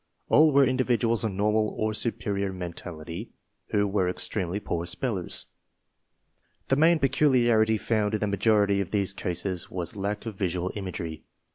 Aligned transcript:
All 0.29 0.51
were 0.51 0.65
individuals 0.65 1.23
of 1.23 1.31
normal 1.31 1.75
or 1.77 1.93
superior 1.93 2.51
mentality 2.51 3.29
who 3.67 3.87
were 3.87 4.09
extremely 4.09 4.59
poor 4.59 4.87
spellers. 4.87 5.45
The 6.69 6.75
main 6.75 6.97
peculiarity 6.97 7.77
found 7.77 8.15
in 8.15 8.19
the 8.19 8.25
majority 8.25 8.81
of 8.81 8.89
these 8.89 9.13
cases 9.13 9.69
was 9.69 9.95
lack 9.95 10.25
of 10.25 10.33
visual 10.35 10.71
imagery. 10.75 11.23